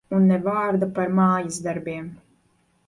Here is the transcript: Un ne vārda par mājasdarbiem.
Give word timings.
Un 0.19 0.23
ne 0.29 0.37
vārda 0.47 0.89
par 0.95 1.13
mājasdarbiem. 1.21 2.13